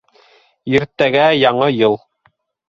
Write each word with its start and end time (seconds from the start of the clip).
Иртәгә 0.71 1.27
Яңы 1.41 1.69
йыл! 1.77 1.99